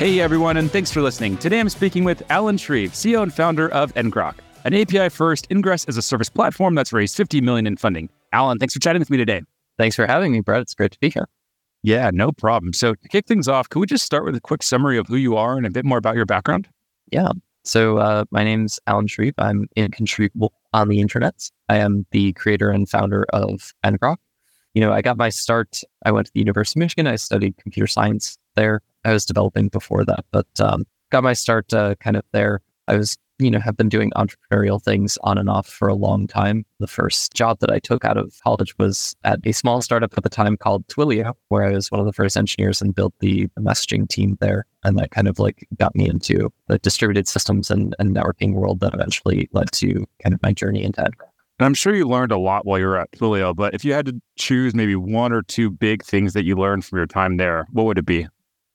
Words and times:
Hey 0.00 0.18
everyone, 0.18 0.56
and 0.56 0.72
thanks 0.72 0.90
for 0.90 1.02
listening. 1.02 1.36
Today 1.36 1.60
I'm 1.60 1.68
speaking 1.68 2.04
with 2.04 2.22
Alan 2.30 2.56
Shreve, 2.56 2.92
CEO 2.92 3.22
and 3.22 3.30
founder 3.30 3.68
of 3.68 3.92
ngrok, 3.92 4.36
an 4.64 4.72
API-first 4.72 5.48
ingress 5.50 5.84
as 5.84 5.98
a 5.98 6.00
service 6.00 6.30
platform 6.30 6.74
that's 6.74 6.90
raised 6.90 7.14
50 7.18 7.42
million 7.42 7.66
in 7.66 7.76
funding. 7.76 8.08
Alan, 8.32 8.58
thanks 8.58 8.72
for 8.72 8.80
chatting 8.80 9.00
with 9.00 9.10
me 9.10 9.18
today. 9.18 9.42
Thanks 9.76 9.94
for 9.94 10.06
having 10.06 10.32
me, 10.32 10.40
Brett. 10.40 10.62
It's 10.62 10.72
great 10.72 10.92
to 10.92 10.98
be 11.00 11.10
here. 11.10 11.28
Yeah, 11.82 12.10
no 12.14 12.32
problem. 12.32 12.72
So 12.72 12.94
to 12.94 13.08
kick 13.10 13.26
things 13.26 13.46
off, 13.46 13.68
could 13.68 13.80
we 13.80 13.86
just 13.86 14.06
start 14.06 14.24
with 14.24 14.34
a 14.34 14.40
quick 14.40 14.62
summary 14.62 14.96
of 14.96 15.06
who 15.06 15.16
you 15.16 15.36
are 15.36 15.58
and 15.58 15.66
a 15.66 15.70
bit 15.70 15.84
more 15.84 15.98
about 15.98 16.16
your 16.16 16.24
background? 16.24 16.66
Yeah. 17.12 17.32
So 17.64 17.98
uh, 17.98 18.24
my 18.30 18.42
name's 18.42 18.80
Alan 18.86 19.06
Shreve. 19.06 19.34
I'm 19.36 19.68
inconshreveable 19.76 20.48
on 20.72 20.88
the 20.88 21.02
internet. 21.02 21.50
I 21.68 21.76
am 21.76 22.06
the 22.10 22.32
creator 22.32 22.70
and 22.70 22.88
founder 22.88 23.26
of 23.34 23.74
ngrok. 23.84 24.16
You 24.72 24.80
know, 24.80 24.94
I 24.94 25.02
got 25.02 25.18
my 25.18 25.28
start. 25.28 25.82
I 26.06 26.10
went 26.10 26.26
to 26.28 26.32
the 26.32 26.40
University 26.40 26.80
of 26.80 26.84
Michigan. 26.84 27.06
I 27.06 27.16
studied 27.16 27.58
computer 27.58 27.86
science 27.86 28.38
there. 28.54 28.80
I 29.04 29.12
was 29.12 29.24
developing 29.24 29.68
before 29.68 30.04
that, 30.04 30.24
but 30.30 30.46
um, 30.60 30.84
got 31.10 31.24
my 31.24 31.32
start 31.32 31.72
uh, 31.72 31.94
kind 31.96 32.16
of 32.16 32.24
there. 32.32 32.60
I 32.88 32.96
was, 32.96 33.16
you 33.38 33.50
know, 33.50 33.60
have 33.60 33.76
been 33.76 33.88
doing 33.88 34.10
entrepreneurial 34.16 34.82
things 34.82 35.16
on 35.22 35.38
and 35.38 35.48
off 35.48 35.66
for 35.66 35.88
a 35.88 35.94
long 35.94 36.26
time. 36.26 36.66
The 36.78 36.86
first 36.86 37.32
job 37.32 37.60
that 37.60 37.70
I 37.70 37.78
took 37.78 38.04
out 38.04 38.16
of 38.16 38.34
college 38.42 38.76
was 38.78 39.14
at 39.24 39.38
a 39.44 39.52
small 39.52 39.80
startup 39.80 40.12
at 40.16 40.24
the 40.24 40.28
time 40.28 40.56
called 40.56 40.86
Twilio, 40.88 41.34
where 41.48 41.64
I 41.64 41.72
was 41.72 41.90
one 41.90 42.00
of 42.00 42.06
the 42.06 42.12
first 42.12 42.36
engineers 42.36 42.82
and 42.82 42.94
built 42.94 43.14
the, 43.20 43.48
messaging 43.58 44.08
team 44.08 44.36
there. 44.40 44.66
And 44.84 44.98
that 44.98 45.10
kind 45.10 45.28
of 45.28 45.38
like 45.38 45.68
got 45.78 45.94
me 45.94 46.08
into 46.08 46.52
the 46.66 46.78
distributed 46.78 47.28
systems 47.28 47.70
and, 47.70 47.94
and 47.98 48.14
networking 48.14 48.54
world 48.54 48.80
that 48.80 48.94
eventually 48.94 49.48
led 49.52 49.70
to 49.72 50.06
kind 50.22 50.34
of 50.34 50.42
my 50.42 50.52
journey 50.52 50.82
into 50.82 51.00
ngrok. 51.02 51.28
And 51.60 51.66
I'm 51.66 51.74
sure 51.74 51.94
you 51.94 52.08
learned 52.08 52.32
a 52.32 52.38
lot 52.38 52.64
while 52.64 52.78
you 52.78 52.86
were 52.86 52.98
at 52.98 53.12
Twilio, 53.12 53.54
but 53.54 53.74
if 53.74 53.84
you 53.84 53.92
had 53.92 54.06
to 54.06 54.20
choose 54.36 54.74
maybe 54.74 54.96
one 54.96 55.30
or 55.30 55.42
two 55.42 55.70
big 55.70 56.02
things 56.02 56.32
that 56.32 56.46
you 56.46 56.56
learned 56.56 56.86
from 56.86 56.96
your 56.96 57.06
time 57.06 57.36
there, 57.36 57.66
what 57.70 57.84
would 57.84 57.98
it 57.98 58.06
be? 58.06 58.26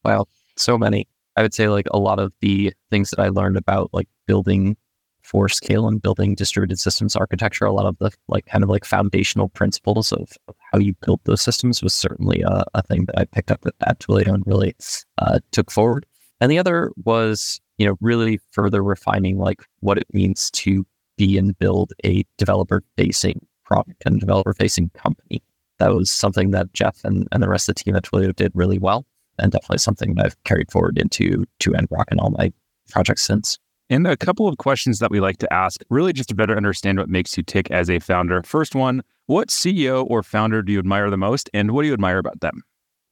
Wow, 0.05 0.27
so 0.55 0.77
many. 0.77 1.07
I 1.35 1.41
would 1.41 1.55
say 1.55 1.67
like 1.67 1.87
a 1.91 1.97
lot 1.97 2.19
of 2.19 2.31
the 2.39 2.71
things 2.91 3.09
that 3.09 3.19
I 3.19 3.29
learned 3.29 3.57
about 3.57 3.89
like 3.91 4.07
building 4.27 4.77
for 5.23 5.49
scale 5.49 5.87
and 5.87 5.99
building 5.99 6.35
distributed 6.35 6.79
systems 6.79 7.15
architecture, 7.15 7.65
a 7.65 7.73
lot 7.73 7.87
of 7.87 7.97
the 7.97 8.11
like 8.27 8.45
kind 8.45 8.63
of 8.63 8.69
like 8.69 8.85
foundational 8.85 9.49
principles 9.49 10.11
of, 10.11 10.31
of 10.47 10.55
how 10.71 10.77
you 10.77 10.93
build 11.03 11.21
those 11.23 11.41
systems 11.41 11.81
was 11.81 11.95
certainly 11.95 12.41
a, 12.41 12.63
a 12.75 12.83
thing 12.83 13.05
that 13.05 13.17
I 13.17 13.25
picked 13.25 13.49
up 13.49 13.65
at 13.81 13.99
Twilio 13.99 14.35
and 14.35 14.43
really 14.45 14.75
uh, 15.17 15.39
took 15.51 15.71
forward. 15.71 16.05
And 16.39 16.51
the 16.51 16.59
other 16.59 16.91
was, 17.03 17.59
you 17.79 17.87
know, 17.87 17.97
really 17.99 18.39
further 18.51 18.83
refining 18.83 19.39
like 19.39 19.63
what 19.79 19.97
it 19.97 20.05
means 20.13 20.51
to 20.51 20.85
be 21.17 21.39
and 21.39 21.57
build 21.57 21.93
a 22.05 22.23
developer 22.37 22.83
facing 22.95 23.43
product 23.63 24.03
and 24.05 24.19
developer 24.19 24.53
facing 24.53 24.91
company. 24.91 25.41
That 25.79 25.95
was 25.95 26.11
something 26.11 26.51
that 26.51 26.71
Jeff 26.73 27.03
and, 27.03 27.27
and 27.31 27.41
the 27.41 27.49
rest 27.49 27.67
of 27.67 27.75
the 27.75 27.83
team 27.83 27.95
at 27.95 28.03
Twilio 28.03 28.35
did 28.35 28.51
really 28.53 28.77
well 28.77 29.07
and 29.39 29.51
definitely 29.51 29.77
something 29.77 30.15
that 30.15 30.25
I've 30.25 30.43
carried 30.43 30.71
forward 30.71 30.97
into 30.97 31.45
to 31.59 31.71
ngrok 31.71 32.05
and 32.09 32.19
all 32.19 32.31
my 32.31 32.51
projects 32.89 33.23
since. 33.23 33.57
And 33.89 34.07
a 34.07 34.17
couple 34.17 34.47
of 34.47 34.57
questions 34.57 34.99
that 34.99 35.11
we 35.11 35.19
like 35.19 35.37
to 35.37 35.53
ask, 35.53 35.81
really 35.89 36.11
just 36.11 36.29
to 36.29 36.35
better 36.35 36.57
understand 36.57 36.97
what 36.97 37.09
makes 37.09 37.37
you 37.37 37.43
tick 37.43 37.69
as 37.69 37.89
a 37.89 37.99
founder. 37.99 38.41
First 38.43 38.73
one, 38.73 39.03
what 39.27 39.49
CEO 39.49 40.05
or 40.09 40.23
founder 40.23 40.63
do 40.63 40.71
you 40.71 40.79
admire 40.79 41.09
the 41.09 41.17
most, 41.17 41.49
and 41.53 41.71
what 41.71 41.83
do 41.83 41.87
you 41.87 41.93
admire 41.93 42.17
about 42.17 42.41
them? 42.41 42.63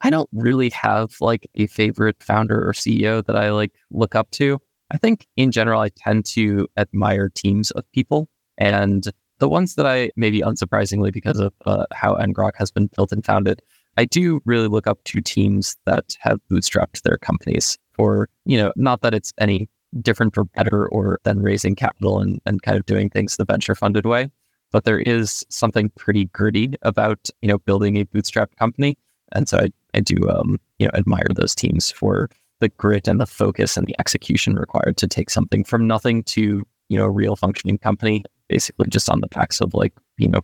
I 0.01 0.09
don't 0.09 0.29
really 0.33 0.69
have 0.72 1.16
like 1.22 1.47
a 1.56 1.67
favorite 1.67 2.22
founder 2.22 2.67
or 2.67 2.73
CEO 2.73 3.25
that 3.25 3.35
I 3.35 3.51
like 3.51 3.72
look 3.91 4.16
up 4.16 4.31
to. 4.31 4.59
I 4.91 4.97
think 4.97 5.28
in 5.38 5.51
general, 5.51 5.79
I 5.79 5.89
tend 5.89 6.25
to 6.25 6.67
admire 6.75 7.29
teams 7.29 7.72
of 7.72 7.89
people. 7.94 8.28
And 8.57 9.07
the 9.39 9.50
ones 9.50 9.75
that 9.75 9.85
I, 9.85 10.12
maybe 10.16 10.41
unsurprisingly, 10.41 11.12
because 11.12 11.39
of 11.39 11.53
uh, 11.66 11.85
how 11.94 12.16
ngrok 12.16 12.51
has 12.57 12.69
been 12.69 12.88
built 12.95 13.12
and 13.12 13.25
founded, 13.25 13.62
I 13.97 14.05
do 14.05 14.41
really 14.45 14.67
look 14.67 14.87
up 14.87 15.03
to 15.05 15.21
teams 15.21 15.77
that 15.85 16.17
have 16.19 16.39
bootstrapped 16.49 17.03
their 17.03 17.17
companies 17.17 17.77
for, 17.93 18.27
you 18.45 18.57
know, 18.57 18.73
not 18.75 19.01
that 19.01 19.13
it's 19.13 19.33
any 19.37 19.69
different 20.01 20.37
or 20.37 20.45
better 20.45 20.87
or 20.87 21.19
than 21.23 21.41
raising 21.41 21.75
capital 21.75 22.19
and, 22.19 22.41
and 22.45 22.61
kind 22.63 22.77
of 22.77 22.85
doing 22.85 23.09
things 23.09 23.37
the 23.37 23.45
venture 23.45 23.75
funded 23.75 24.05
way. 24.05 24.31
But 24.71 24.85
there 24.85 24.99
is 24.99 25.45
something 25.49 25.89
pretty 25.89 26.25
gritty 26.25 26.73
about, 26.81 27.29
you 27.41 27.47
know, 27.47 27.59
building 27.59 27.97
a 27.97 28.03
bootstrap 28.03 28.55
company. 28.55 28.97
And 29.33 29.47
so 29.47 29.59
I, 29.59 29.69
I 29.93 29.99
do, 29.99 30.27
um, 30.29 30.59
you 30.79 30.87
know, 30.87 30.91
admire 30.95 31.27
those 31.35 31.53
teams 31.53 31.91
for 31.91 32.29
the 32.59 32.69
grit 32.69 33.07
and 33.07 33.19
the 33.19 33.27
focus 33.27 33.77
and 33.77 33.85
the 33.85 33.95
execution 33.99 34.55
required 34.55 34.97
to 34.97 35.07
take 35.07 35.29
something 35.29 35.63
from 35.63 35.85
nothing 35.85 36.23
to, 36.23 36.63
you 36.89 36.97
know, 36.97 37.05
a 37.05 37.11
real 37.11 37.35
functioning 37.35 37.77
company, 37.77 38.23
basically 38.47 38.87
just 38.89 39.09
on 39.09 39.21
the 39.21 39.27
backs 39.27 39.61
of 39.61 39.75
like, 39.75 39.93
you 40.17 40.27
know, 40.27 40.41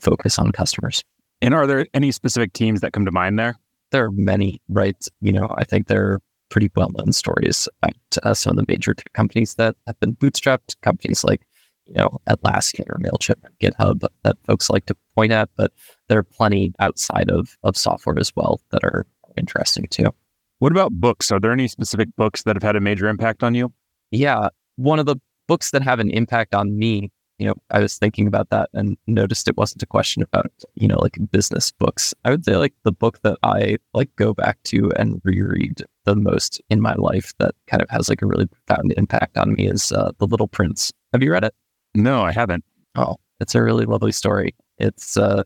focus 0.00 0.38
on 0.38 0.52
customers. 0.52 1.02
And 1.42 1.54
are 1.54 1.66
there 1.66 1.86
any 1.92 2.12
specific 2.12 2.52
teams 2.52 2.80
that 2.80 2.92
come 2.92 3.04
to 3.04 3.10
mind 3.10 3.38
there? 3.38 3.56
There 3.90 4.04
are 4.04 4.12
many, 4.12 4.62
right? 4.68 4.96
You 5.20 5.32
know, 5.32 5.52
I 5.58 5.64
think 5.64 5.88
there 5.88 6.04
are 6.06 6.20
pretty 6.50 6.70
well 6.76 6.90
known 6.96 7.12
stories 7.12 7.68
about 7.82 7.96
uh, 8.22 8.32
some 8.32 8.52
of 8.52 8.56
the 8.64 8.72
major 8.72 8.94
companies 9.12 9.54
that 9.54 9.74
have 9.86 9.98
been 9.98 10.14
bootstrapped, 10.14 10.76
companies 10.82 11.24
like, 11.24 11.42
you 11.86 11.94
know, 11.94 12.20
Atlassian 12.28 12.88
or 12.88 12.98
MailChimp 13.00 13.42
GitHub 13.60 14.06
that 14.22 14.36
folks 14.46 14.70
like 14.70 14.86
to 14.86 14.96
point 15.16 15.32
at, 15.32 15.50
but 15.56 15.72
there 16.08 16.18
are 16.18 16.22
plenty 16.22 16.72
outside 16.78 17.28
of, 17.28 17.58
of 17.64 17.76
software 17.76 18.18
as 18.18 18.32
well 18.36 18.60
that 18.70 18.84
are 18.84 19.04
interesting 19.36 19.88
too. 19.88 20.14
What 20.60 20.70
about 20.70 20.92
books? 20.92 21.32
Are 21.32 21.40
there 21.40 21.52
any 21.52 21.66
specific 21.66 22.08
books 22.16 22.44
that 22.44 22.54
have 22.54 22.62
had 22.62 22.76
a 22.76 22.80
major 22.80 23.08
impact 23.08 23.42
on 23.42 23.56
you? 23.56 23.72
Yeah. 24.12 24.50
One 24.76 25.00
of 25.00 25.06
the 25.06 25.16
books 25.48 25.72
that 25.72 25.82
have 25.82 25.98
an 25.98 26.10
impact 26.10 26.54
on 26.54 26.78
me 26.78 27.10
you 27.38 27.46
know, 27.46 27.54
I 27.70 27.80
was 27.80 27.98
thinking 27.98 28.26
about 28.26 28.50
that 28.50 28.70
and 28.72 28.96
noticed 29.06 29.48
it 29.48 29.56
wasn't 29.56 29.82
a 29.82 29.86
question 29.86 30.22
about, 30.22 30.52
you 30.74 30.86
know, 30.86 30.98
like 31.00 31.18
business 31.30 31.72
books. 31.72 32.14
I 32.24 32.30
would 32.30 32.44
say 32.44 32.56
like 32.56 32.74
the 32.84 32.92
book 32.92 33.20
that 33.22 33.38
I 33.42 33.78
like 33.94 34.14
go 34.16 34.34
back 34.34 34.62
to 34.64 34.90
and 34.96 35.20
reread 35.24 35.82
the 36.04 36.16
most 36.16 36.60
in 36.70 36.80
my 36.80 36.94
life 36.94 37.32
that 37.38 37.54
kind 37.66 37.82
of 37.82 37.90
has 37.90 38.08
like 38.08 38.22
a 38.22 38.26
really 38.26 38.46
profound 38.46 38.92
impact 38.96 39.36
on 39.38 39.54
me 39.54 39.66
is 39.66 39.92
uh, 39.92 40.12
The 40.18 40.26
Little 40.26 40.48
Prince. 40.48 40.92
Have 41.12 41.22
you 41.22 41.32
read 41.32 41.44
it? 41.44 41.54
No, 41.94 42.22
I 42.22 42.32
haven't. 42.32 42.64
Oh, 42.94 43.16
it's 43.40 43.54
a 43.54 43.62
really 43.62 43.86
lovely 43.86 44.12
story. 44.12 44.54
It's 44.78 45.16
uh, 45.16 45.42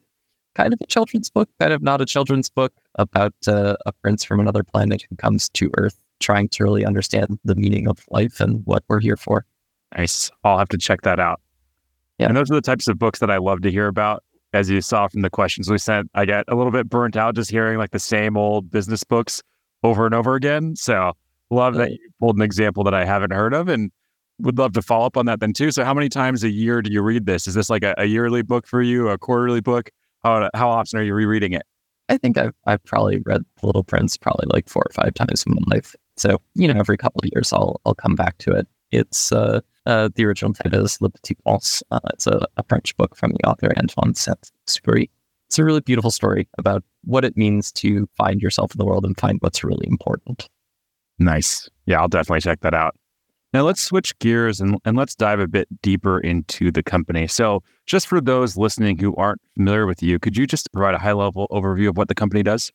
kind 0.54 0.72
of 0.72 0.80
a 0.82 0.86
children's 0.86 1.30
book, 1.30 1.48
kind 1.60 1.72
of 1.72 1.82
not 1.82 2.00
a 2.00 2.06
children's 2.06 2.50
book 2.50 2.72
about 2.96 3.34
uh, 3.46 3.76
a 3.86 3.92
prince 3.92 4.24
from 4.24 4.40
another 4.40 4.62
planet 4.62 5.04
who 5.08 5.16
comes 5.16 5.48
to 5.50 5.70
Earth 5.76 5.98
trying 6.20 6.48
to 6.48 6.64
really 6.64 6.84
understand 6.84 7.38
the 7.44 7.54
meaning 7.54 7.86
of 7.86 8.04
life 8.10 8.40
and 8.40 8.64
what 8.64 8.82
we're 8.88 9.00
here 9.00 9.16
for. 9.16 9.44
Nice. 9.96 10.30
I'll 10.44 10.58
have 10.58 10.68
to 10.70 10.78
check 10.78 11.02
that 11.02 11.20
out. 11.20 11.40
Yeah. 12.18 12.28
And 12.28 12.36
those 12.36 12.50
are 12.50 12.54
the 12.54 12.60
types 12.62 12.88
of 12.88 12.98
books 12.98 13.18
that 13.20 13.30
I 13.30 13.38
love 13.38 13.62
to 13.62 13.70
hear 13.70 13.88
about. 13.88 14.22
As 14.52 14.70
you 14.70 14.80
saw 14.80 15.06
from 15.08 15.22
the 15.22 15.30
questions 15.30 15.70
we 15.70 15.78
sent, 15.78 16.10
I 16.14 16.24
get 16.24 16.44
a 16.48 16.54
little 16.54 16.72
bit 16.72 16.88
burnt 16.88 17.16
out 17.16 17.34
just 17.34 17.50
hearing 17.50 17.78
like 17.78 17.90
the 17.90 17.98
same 17.98 18.36
old 18.36 18.70
business 18.70 19.04
books 19.04 19.42
over 19.82 20.06
and 20.06 20.14
over 20.14 20.34
again. 20.34 20.76
So 20.76 21.12
love 21.50 21.74
that 21.74 21.90
you 21.90 21.98
pulled 22.20 22.36
an 22.36 22.42
example 22.42 22.82
that 22.84 22.94
I 22.94 23.04
haven't 23.04 23.32
heard 23.32 23.52
of 23.52 23.68
and 23.68 23.90
would 24.38 24.58
love 24.58 24.72
to 24.74 24.82
follow 24.82 25.06
up 25.06 25.16
on 25.16 25.26
that 25.26 25.40
then 25.40 25.52
too. 25.52 25.70
So 25.70 25.84
how 25.84 25.94
many 25.94 26.08
times 26.08 26.42
a 26.42 26.50
year 26.50 26.80
do 26.82 26.90
you 26.92 27.02
read 27.02 27.26
this? 27.26 27.46
Is 27.46 27.54
this 27.54 27.68
like 27.68 27.82
a, 27.82 27.94
a 27.98 28.04
yearly 28.06 28.42
book 28.42 28.66
for 28.66 28.82
you, 28.82 29.08
a 29.08 29.18
quarterly 29.18 29.60
book? 29.60 29.90
How, 30.24 30.48
how 30.54 30.70
often 30.70 30.98
are 31.00 31.02
you 31.02 31.14
rereading 31.14 31.52
it? 31.52 31.62
I 32.08 32.16
think 32.16 32.38
I've, 32.38 32.54
I've 32.66 32.82
probably 32.84 33.20
read 33.26 33.42
Little 33.62 33.82
Prince 33.82 34.16
probably 34.16 34.46
like 34.52 34.68
four 34.68 34.84
or 34.88 34.92
five 34.92 35.14
times 35.14 35.44
in 35.46 35.54
my 35.54 35.76
life. 35.76 35.94
So, 36.16 36.40
you 36.54 36.72
know, 36.72 36.78
every 36.78 36.96
couple 36.96 37.20
of 37.22 37.30
years 37.34 37.52
I'll, 37.52 37.80
I'll 37.84 37.94
come 37.94 38.14
back 38.14 38.38
to 38.38 38.52
it. 38.52 38.66
It's, 38.92 39.32
uh, 39.32 39.60
uh, 39.86 40.08
the 40.14 40.24
original 40.24 40.52
title 40.52 40.84
is 40.84 41.00
Le 41.00 41.10
Petit 41.10 41.36
Prince. 41.44 41.82
Uh, 41.90 42.00
it's 42.12 42.26
a, 42.26 42.46
a, 42.56 42.62
French 42.64 42.96
book 42.96 43.16
from 43.16 43.32
the 43.32 43.48
author 43.48 43.72
Antoine 43.76 44.14
Saint-Exupéry. 44.14 45.10
It's 45.48 45.58
a 45.58 45.64
really 45.64 45.80
beautiful 45.80 46.10
story 46.10 46.48
about 46.58 46.82
what 47.04 47.24
it 47.24 47.36
means 47.36 47.70
to 47.72 48.08
find 48.16 48.40
yourself 48.40 48.74
in 48.74 48.78
the 48.78 48.84
world 48.84 49.04
and 49.04 49.18
find 49.18 49.38
what's 49.40 49.62
really 49.62 49.86
important. 49.88 50.48
Nice. 51.18 51.68
Yeah, 51.86 52.00
I'll 52.00 52.08
definitely 52.08 52.40
check 52.40 52.60
that 52.60 52.74
out. 52.74 52.96
Now 53.52 53.62
let's 53.62 53.80
switch 53.80 54.18
gears 54.18 54.60
and, 54.60 54.78
and 54.84 54.96
let's 54.96 55.14
dive 55.14 55.40
a 55.40 55.46
bit 55.46 55.68
deeper 55.82 56.18
into 56.18 56.70
the 56.70 56.82
company. 56.82 57.26
So, 57.26 57.62
just 57.86 58.08
for 58.08 58.20
those 58.20 58.56
listening 58.56 58.98
who 58.98 59.14
aren't 59.16 59.40
familiar 59.54 59.86
with 59.86 60.02
you, 60.02 60.18
could 60.18 60.36
you 60.36 60.46
just 60.46 60.70
provide 60.72 60.94
a 60.94 60.98
high 60.98 61.12
level 61.12 61.46
overview 61.50 61.88
of 61.88 61.96
what 61.96 62.08
the 62.08 62.14
company 62.14 62.42
does? 62.42 62.72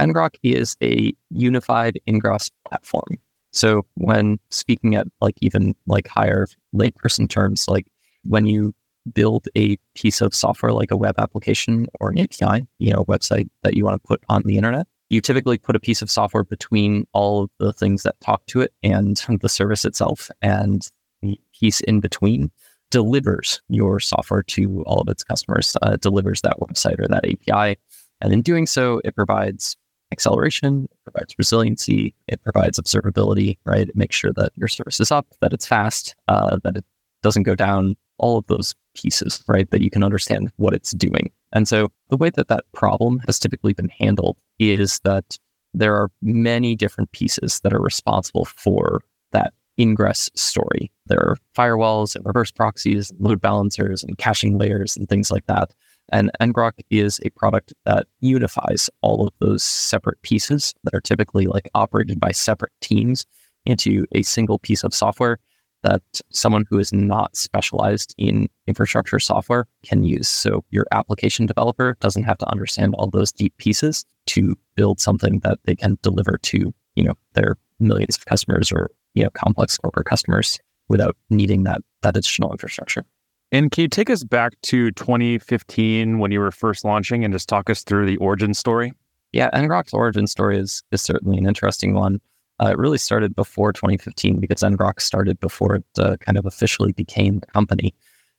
ngrok 0.00 0.36
is 0.42 0.76
a 0.82 1.12
unified 1.30 2.00
ingress 2.08 2.50
platform 2.66 3.18
so 3.52 3.84
when 3.94 4.38
speaking 4.50 4.94
at 4.94 5.06
like 5.20 5.36
even 5.40 5.74
like 5.86 6.08
higher 6.08 6.46
layperson 6.74 7.28
terms, 7.28 7.66
like 7.68 7.86
when 8.24 8.46
you 8.46 8.74
build 9.12 9.48
a 9.56 9.76
piece 9.94 10.20
of 10.20 10.34
software 10.34 10.72
like 10.72 10.90
a 10.90 10.96
web 10.96 11.16
application 11.18 11.86
or 12.00 12.10
an 12.10 12.18
API, 12.18 12.66
you 12.78 12.92
know, 12.92 13.04
website 13.06 13.48
that 13.62 13.74
you 13.74 13.84
want 13.84 14.00
to 14.00 14.06
put 14.06 14.22
on 14.28 14.42
the 14.44 14.56
internet, 14.56 14.86
you 15.08 15.20
typically 15.20 15.58
put 15.58 15.74
a 15.74 15.80
piece 15.80 16.02
of 16.02 16.10
software 16.10 16.44
between 16.44 17.06
all 17.12 17.44
of 17.44 17.50
the 17.58 17.72
things 17.72 18.04
that 18.04 18.20
talk 18.20 18.44
to 18.46 18.60
it 18.60 18.72
and 18.82 19.20
the 19.40 19.48
service 19.48 19.84
itself. 19.84 20.30
And 20.42 20.88
the 21.22 21.38
piece 21.58 21.80
in 21.80 22.00
between 22.00 22.50
delivers 22.90 23.60
your 23.68 24.00
software 24.00 24.42
to 24.42 24.82
all 24.86 25.00
of 25.00 25.08
its 25.08 25.24
customers, 25.24 25.76
uh, 25.82 25.96
delivers 25.96 26.42
that 26.42 26.58
website 26.60 26.98
or 26.98 27.08
that 27.08 27.24
API. 27.24 27.78
And 28.20 28.32
in 28.32 28.42
doing 28.42 28.66
so, 28.66 29.00
it 29.04 29.14
provides 29.14 29.76
acceleration, 30.12 30.88
it 30.90 30.98
provides 31.04 31.34
resiliency, 31.38 32.14
it 32.28 32.42
provides 32.42 32.78
observability, 32.78 33.58
right? 33.64 33.88
It 33.88 33.96
makes 33.96 34.16
sure 34.16 34.32
that 34.34 34.52
your 34.56 34.68
service 34.68 35.00
is 35.00 35.12
up, 35.12 35.26
that 35.40 35.52
it's 35.52 35.66
fast, 35.66 36.14
uh, 36.28 36.58
that 36.64 36.76
it 36.76 36.84
doesn't 37.22 37.44
go 37.44 37.54
down, 37.54 37.96
all 38.18 38.38
of 38.38 38.46
those 38.46 38.74
pieces, 38.94 39.42
right? 39.48 39.70
That 39.70 39.82
you 39.82 39.90
can 39.90 40.02
understand 40.02 40.52
what 40.56 40.74
it's 40.74 40.92
doing. 40.92 41.30
And 41.52 41.66
so 41.66 41.90
the 42.10 42.16
way 42.16 42.30
that 42.30 42.48
that 42.48 42.64
problem 42.72 43.20
has 43.26 43.38
typically 43.38 43.72
been 43.72 43.88
handled 43.88 44.36
is 44.58 45.00
that 45.04 45.38
there 45.72 45.94
are 45.94 46.10
many 46.20 46.74
different 46.74 47.12
pieces 47.12 47.60
that 47.60 47.72
are 47.72 47.80
responsible 47.80 48.44
for 48.44 49.02
that 49.32 49.52
ingress 49.78 50.28
story. 50.34 50.90
There 51.06 51.20
are 51.20 51.36
firewalls 51.56 52.14
and 52.14 52.26
reverse 52.26 52.50
proxies, 52.50 53.10
and 53.10 53.20
load 53.20 53.40
balancers 53.40 54.02
and 54.02 54.18
caching 54.18 54.58
layers 54.58 54.96
and 54.96 55.08
things 55.08 55.30
like 55.30 55.46
that. 55.46 55.72
And 56.12 56.30
ngrok 56.40 56.72
is 56.90 57.20
a 57.24 57.30
product 57.30 57.72
that 57.84 58.06
unifies 58.20 58.90
all 59.00 59.26
of 59.26 59.34
those 59.38 59.62
separate 59.62 60.20
pieces 60.22 60.74
that 60.84 60.94
are 60.94 61.00
typically 61.00 61.46
like 61.46 61.70
operated 61.74 62.20
by 62.20 62.32
separate 62.32 62.72
teams 62.80 63.26
into 63.66 64.06
a 64.12 64.22
single 64.22 64.58
piece 64.58 64.84
of 64.84 64.94
software 64.94 65.38
that 65.82 66.02
someone 66.30 66.66
who 66.68 66.78
is 66.78 66.92
not 66.92 67.36
specialized 67.36 68.14
in 68.18 68.48
infrastructure 68.66 69.18
software 69.18 69.66
can 69.82 70.04
use. 70.04 70.28
So 70.28 70.64
your 70.70 70.86
application 70.92 71.46
developer 71.46 71.96
doesn't 72.00 72.24
have 72.24 72.38
to 72.38 72.50
understand 72.50 72.94
all 72.94 73.08
those 73.08 73.32
deep 73.32 73.56
pieces 73.56 74.04
to 74.26 74.56
build 74.76 75.00
something 75.00 75.40
that 75.40 75.58
they 75.64 75.74
can 75.74 75.98
deliver 76.02 76.38
to, 76.42 76.74
you 76.96 77.04
know, 77.04 77.14
their 77.32 77.56
millions 77.78 78.16
of 78.16 78.26
customers 78.26 78.70
or, 78.70 78.90
you 79.14 79.24
know, 79.24 79.30
complex 79.30 79.78
corporate 79.78 80.06
customers 80.06 80.58
without 80.88 81.16
needing 81.30 81.64
that 81.64 81.80
that 82.02 82.16
additional 82.16 82.52
infrastructure. 82.52 83.04
And 83.52 83.70
can 83.70 83.82
you 83.82 83.88
take 83.88 84.10
us 84.10 84.22
back 84.22 84.52
to 84.62 84.92
2015 84.92 86.18
when 86.20 86.30
you 86.30 86.38
were 86.38 86.52
first 86.52 86.84
launching 86.84 87.24
and 87.24 87.34
just 87.34 87.48
talk 87.48 87.68
us 87.68 87.82
through 87.82 88.06
the 88.06 88.16
origin 88.18 88.54
story? 88.54 88.92
Yeah, 89.32 89.50
ngrok's 89.50 89.92
origin 89.92 90.26
story 90.26 90.58
is 90.58 90.82
is 90.92 91.02
certainly 91.02 91.38
an 91.38 91.46
interesting 91.46 91.94
one. 91.94 92.20
Uh, 92.62 92.68
it 92.68 92.78
really 92.78 92.98
started 92.98 93.34
before 93.34 93.72
2015 93.72 94.38
because 94.38 94.60
ngrok 94.60 95.00
started 95.00 95.40
before 95.40 95.76
it 95.76 95.84
uh, 95.98 96.16
kind 96.18 96.38
of 96.38 96.46
officially 96.46 96.92
became 96.92 97.40
a 97.42 97.46
company. 97.46 97.94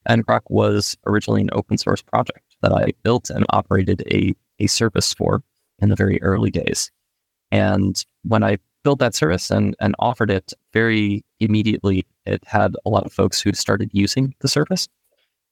ngrok 0.08 0.42
was 0.50 0.96
originally 1.06 1.42
an 1.42 1.50
open 1.54 1.78
source 1.78 2.02
project 2.02 2.56
that 2.62 2.72
I 2.72 2.94
built 3.04 3.30
and 3.30 3.46
operated 3.50 4.04
a, 4.12 4.34
a 4.60 4.68
service 4.68 5.14
for 5.14 5.44
in 5.80 5.90
the 5.90 5.96
very 5.96 6.22
early 6.22 6.52
days. 6.52 6.92
And 7.52 8.04
when 8.24 8.44
I 8.44 8.60
built 8.84 9.00
that 9.00 9.16
service 9.16 9.52
and, 9.52 9.76
and 9.80 9.94
offered 10.00 10.32
it 10.32 10.54
very 10.74 11.26
immediately, 11.40 12.06
it 12.26 12.44
had 12.46 12.76
a 12.86 12.90
lot 12.90 13.06
of 13.06 13.12
folks 13.12 13.42
who 13.42 13.52
started 13.54 13.90
using 13.94 14.34
the 14.40 14.48
service. 14.48 14.88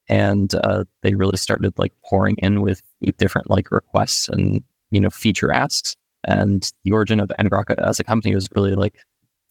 And 0.10 0.54
uh, 0.56 0.86
they 1.04 1.14
really 1.14 1.38
started 1.38 1.78
like 1.78 1.94
pouring 2.04 2.36
in 2.40 2.62
with 2.62 2.82
different 3.18 3.50
like 3.50 3.72
requests 3.72 4.28
and 4.28 4.64
you 4.92 5.00
know 5.00 5.10
feature 5.10 5.52
asks 5.52 5.96
and 6.24 6.72
the 6.84 6.92
origin 6.92 7.20
of 7.20 7.32
ngrok 7.40 7.72
as 7.80 8.00
a 8.00 8.04
company 8.04 8.36
was 8.36 8.48
really 8.56 8.76
like, 8.76 8.96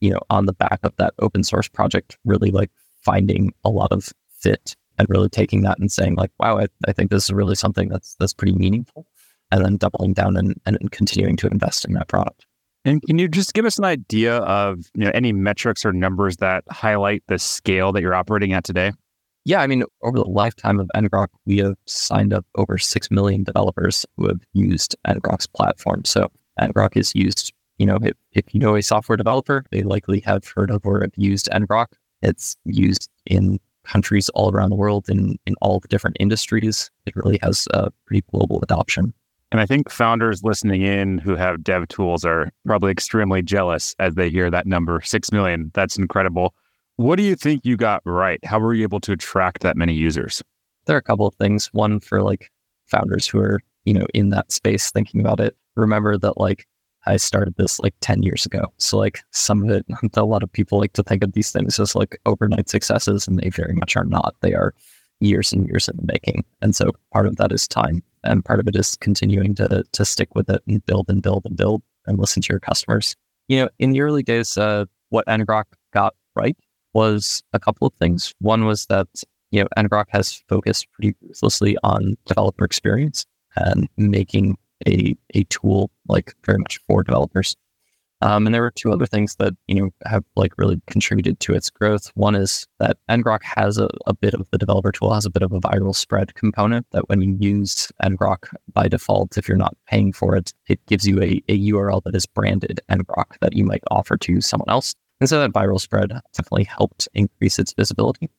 you 0.00 0.10
know, 0.10 0.20
on 0.30 0.46
the 0.46 0.52
back 0.52 0.80
of 0.82 0.94
that 0.96 1.14
open 1.18 1.42
source 1.42 1.68
project, 1.68 2.18
really 2.24 2.50
like 2.50 2.70
finding 3.02 3.52
a 3.64 3.70
lot 3.70 3.90
of 3.90 4.12
fit 4.30 4.76
and 4.98 5.08
really 5.08 5.28
taking 5.28 5.62
that 5.62 5.78
and 5.78 5.90
saying 5.90 6.16
like, 6.16 6.30
wow, 6.38 6.58
I, 6.58 6.66
I 6.86 6.92
think 6.92 7.10
this 7.10 7.24
is 7.24 7.32
really 7.32 7.54
something 7.54 7.88
that's 7.88 8.16
that's 8.18 8.34
pretty 8.34 8.54
meaningful. 8.54 9.06
And 9.50 9.64
then 9.64 9.76
doubling 9.78 10.12
down 10.12 10.36
and, 10.36 10.60
and 10.66 10.90
continuing 10.90 11.36
to 11.38 11.46
invest 11.46 11.86
in 11.86 11.94
that 11.94 12.08
product. 12.08 12.44
And 12.84 13.00
can 13.02 13.18
you 13.18 13.28
just 13.28 13.54
give 13.54 13.64
us 13.64 13.78
an 13.78 13.84
idea 13.84 14.36
of 14.38 14.90
you 14.94 15.04
know 15.04 15.10
any 15.14 15.32
metrics 15.32 15.86
or 15.86 15.92
numbers 15.92 16.36
that 16.38 16.64
highlight 16.70 17.22
the 17.28 17.38
scale 17.38 17.92
that 17.92 18.02
you're 18.02 18.14
operating 18.14 18.52
at 18.52 18.64
today? 18.64 18.92
Yeah, 19.48 19.62
I 19.62 19.66
mean, 19.66 19.82
over 20.02 20.18
the 20.18 20.28
lifetime 20.28 20.78
of 20.78 20.90
ngrok, 20.94 21.28
we 21.46 21.56
have 21.56 21.74
signed 21.86 22.34
up 22.34 22.44
over 22.56 22.76
six 22.76 23.10
million 23.10 23.44
developers 23.44 24.04
who 24.18 24.28
have 24.28 24.40
used 24.52 24.94
ngrok's 25.06 25.46
platform. 25.46 26.04
So 26.04 26.30
ngrok 26.60 26.98
is 26.98 27.14
used. 27.14 27.54
You 27.78 27.86
know, 27.86 27.98
if, 28.02 28.12
if 28.32 28.44
you 28.52 28.60
know 28.60 28.76
a 28.76 28.82
software 28.82 29.16
developer, 29.16 29.64
they 29.70 29.84
likely 29.84 30.20
have 30.20 30.46
heard 30.46 30.70
of 30.70 30.84
or 30.84 31.00
have 31.00 31.12
used 31.16 31.48
ngrok. 31.50 31.86
It's 32.20 32.58
used 32.66 33.08
in 33.24 33.58
countries 33.84 34.28
all 34.34 34.52
around 34.52 34.68
the 34.68 34.76
world 34.76 35.08
in, 35.08 35.38
in 35.46 35.54
all 35.62 35.80
the 35.80 35.88
different 35.88 36.18
industries. 36.20 36.90
It 37.06 37.16
really 37.16 37.38
has 37.42 37.66
a 37.72 37.90
pretty 38.04 38.26
global 38.30 38.60
adoption. 38.60 39.14
And 39.50 39.62
I 39.62 39.64
think 39.64 39.88
founders 39.88 40.44
listening 40.44 40.82
in 40.82 41.16
who 41.16 41.36
have 41.36 41.64
dev 41.64 41.88
tools 41.88 42.22
are 42.22 42.52
probably 42.66 42.92
extremely 42.92 43.40
jealous 43.40 43.94
as 43.98 44.14
they 44.14 44.28
hear 44.28 44.50
that 44.50 44.66
number, 44.66 45.00
6 45.00 45.32
million. 45.32 45.70
That's 45.72 45.96
incredible. 45.96 46.52
What 46.98 47.14
do 47.14 47.22
you 47.22 47.36
think 47.36 47.64
you 47.64 47.76
got 47.76 48.02
right? 48.04 48.44
How 48.44 48.58
were 48.58 48.74
you 48.74 48.82
able 48.82 48.98
to 49.02 49.12
attract 49.12 49.62
that 49.62 49.76
many 49.76 49.94
users? 49.94 50.42
There 50.86 50.96
are 50.96 50.98
a 50.98 51.02
couple 51.02 51.28
of 51.28 51.34
things. 51.36 51.68
One 51.72 52.00
for 52.00 52.22
like 52.22 52.50
founders 52.86 53.24
who 53.24 53.38
are, 53.38 53.60
you 53.84 53.94
know, 53.94 54.06
in 54.14 54.30
that 54.30 54.50
space 54.50 54.90
thinking 54.90 55.20
about 55.20 55.38
it 55.38 55.56
remember 55.76 56.18
that 56.18 56.38
like 56.38 56.66
I 57.06 57.16
started 57.16 57.54
this 57.56 57.78
like 57.78 57.94
10 58.00 58.24
years 58.24 58.44
ago. 58.44 58.72
So 58.78 58.98
like 58.98 59.20
some 59.30 59.62
of 59.62 59.70
it, 59.70 59.86
a 60.16 60.24
lot 60.24 60.42
of 60.42 60.50
people 60.50 60.80
like 60.80 60.92
to 60.94 61.04
think 61.04 61.22
of 61.22 61.34
these 61.34 61.52
things 61.52 61.78
as 61.78 61.94
like 61.94 62.20
overnight 62.26 62.68
successes 62.68 63.28
and 63.28 63.38
they 63.38 63.48
very 63.48 63.74
much 63.74 63.96
are 63.96 64.04
not. 64.04 64.34
They 64.40 64.54
are 64.54 64.74
years 65.20 65.52
and 65.52 65.68
years 65.68 65.88
in 65.88 65.96
the 65.98 66.12
making. 66.12 66.44
And 66.62 66.74
so 66.74 66.90
part 67.12 67.28
of 67.28 67.36
that 67.36 67.52
is 67.52 67.68
time 67.68 68.02
and 68.24 68.44
part 68.44 68.58
of 68.58 68.66
it 68.66 68.74
is 68.74 68.96
continuing 68.96 69.54
to 69.54 69.84
to 69.92 70.04
stick 70.04 70.34
with 70.34 70.50
it 70.50 70.62
and 70.66 70.84
build 70.84 71.08
and 71.08 71.22
build 71.22 71.44
and 71.44 71.56
build 71.56 71.82
and 72.06 72.18
listen 72.18 72.42
to 72.42 72.52
your 72.52 72.58
customers. 72.58 73.14
You 73.46 73.60
know, 73.60 73.68
in 73.78 73.92
the 73.92 74.00
early 74.00 74.24
days, 74.24 74.58
uh, 74.58 74.86
what 75.10 75.26
ngrok 75.26 75.64
got 75.92 76.16
right 76.34 76.56
was 76.94 77.42
a 77.52 77.58
couple 77.58 77.86
of 77.86 77.94
things. 77.94 78.34
One 78.40 78.64
was 78.64 78.86
that, 78.86 79.08
you 79.50 79.62
know, 79.62 79.68
ngrok 79.76 80.06
has 80.08 80.42
focused 80.48 80.86
pretty 80.92 81.16
ruthlessly 81.22 81.76
on 81.82 82.16
developer 82.26 82.64
experience 82.64 83.26
and 83.56 83.88
making 83.96 84.56
a, 84.86 85.16
a 85.34 85.44
tool 85.44 85.90
like 86.08 86.34
very 86.44 86.58
much 86.58 86.78
for 86.86 87.02
developers. 87.02 87.56
Um, 88.20 88.46
and 88.46 88.54
there 88.54 88.62
were 88.62 88.72
two 88.72 88.92
other 88.92 89.06
things 89.06 89.36
that 89.36 89.54
you 89.68 89.76
know 89.76 89.90
have 90.04 90.24
like 90.34 90.52
really 90.58 90.80
contributed 90.88 91.38
to 91.40 91.54
its 91.54 91.70
growth. 91.70 92.10
One 92.14 92.34
is 92.34 92.66
that 92.80 92.96
ngrok 93.08 93.42
has 93.44 93.78
a, 93.78 93.88
a 94.06 94.14
bit 94.14 94.34
of 94.34 94.48
the 94.50 94.58
developer 94.58 94.90
tool 94.90 95.14
has 95.14 95.24
a 95.24 95.30
bit 95.30 95.42
of 95.42 95.52
a 95.52 95.60
viral 95.60 95.94
spread 95.94 96.34
component 96.34 96.86
that 96.90 97.08
when 97.08 97.20
you 97.20 97.36
use 97.38 97.92
ngrok 98.02 98.52
by 98.72 98.88
default, 98.88 99.38
if 99.38 99.46
you're 99.46 99.56
not 99.56 99.76
paying 99.86 100.12
for 100.12 100.34
it, 100.34 100.52
it 100.68 100.84
gives 100.86 101.06
you 101.06 101.22
a, 101.22 101.40
a 101.48 101.70
URL 101.70 102.02
that 102.04 102.16
is 102.16 102.26
branded 102.26 102.80
ngrok 102.90 103.38
that 103.40 103.54
you 103.54 103.64
might 103.64 103.84
offer 103.90 104.16
to 104.16 104.40
someone 104.40 104.68
else. 104.68 104.94
And 105.20 105.28
so 105.28 105.40
that 105.40 105.52
viral 105.52 105.80
spread 105.80 106.10
definitely 106.32 106.64
helped 106.64 107.08
increase 107.14 107.58
its 107.58 107.72
visibility. 107.72 108.30